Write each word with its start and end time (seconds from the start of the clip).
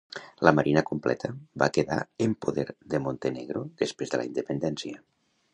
La 0.47 0.53
marina 0.59 0.81
completa 0.89 1.29
va 1.63 1.67
quedar 1.75 1.99
en 2.29 2.35
poder 2.47 2.65
de 2.95 3.03
Montenegro 3.09 3.65
després 3.85 4.15
de 4.17 4.23
la 4.23 4.29
independència. 4.31 5.03